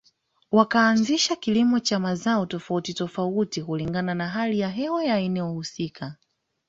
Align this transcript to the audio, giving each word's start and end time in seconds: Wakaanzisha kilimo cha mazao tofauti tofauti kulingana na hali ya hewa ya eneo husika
Wakaanzisha 0.51 1.35
kilimo 1.35 1.79
cha 1.79 1.99
mazao 1.99 2.45
tofauti 2.45 2.93
tofauti 2.93 3.63
kulingana 3.63 4.15
na 4.15 4.27
hali 4.29 4.59
ya 4.59 4.69
hewa 4.69 5.05
ya 5.05 5.19
eneo 5.19 5.51
husika 5.53 6.15